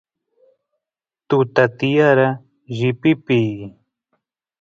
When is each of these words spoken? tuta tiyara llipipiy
tuta 1.27 1.63
tiyara 1.77 2.27
llipipiy 2.77 3.49